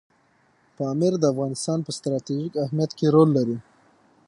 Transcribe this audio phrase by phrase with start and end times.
[0.77, 3.57] پامیر د افغانستان په ستراتیژیک اهمیت کې رول لري.